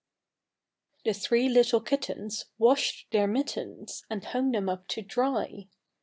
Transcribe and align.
The 1.05 1.13
three 1.13 1.47
little 1.47 1.79
kittens 1.79 2.45
washed 2.57 3.11
their 3.11 3.27
mittens, 3.27 4.03
And 4.09 4.25
hung 4.25 4.49
them 4.51 4.67
up 4.67 4.87
to 4.87 5.03
dry. 5.03 5.67